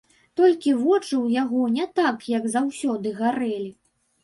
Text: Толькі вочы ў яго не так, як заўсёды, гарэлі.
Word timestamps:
Толькі 0.39 0.71
вочы 0.77 1.13
ў 1.17 1.35
яго 1.43 1.61
не 1.77 1.87
так, 2.01 2.17
як 2.33 2.51
заўсёды, 2.57 3.15
гарэлі. 3.23 3.71